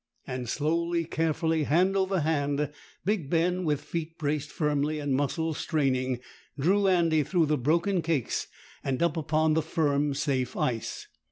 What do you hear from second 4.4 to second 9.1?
firmly and muscles straining, drew Andy through the broken cakes and